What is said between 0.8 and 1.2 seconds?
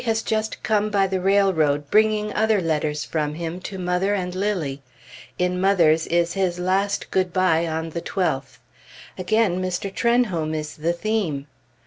by